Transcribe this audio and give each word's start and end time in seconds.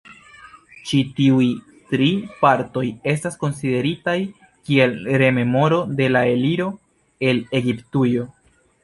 Ĉi 0.91 0.99
tiuj 1.17 1.49
tri 1.91 2.07
partoj 2.39 2.83
estas 3.11 3.37
konsideritaj 3.43 4.15
kiel 4.71 4.97
rememoro 5.25 5.79
de 6.01 6.09
la 6.15 6.25
eliro 6.33 6.71
el 7.29 7.45
Egiptujo. 7.61 8.27